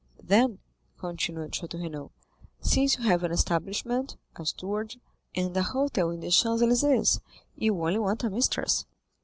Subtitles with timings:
[0.23, 0.57] "Then,"
[0.97, 2.09] continued Château Renaud,
[2.59, 4.95] "since you have an establishment, a steward,
[5.35, 7.19] and a hotel in the Champs Élysées,
[7.55, 8.87] you only want a mistress."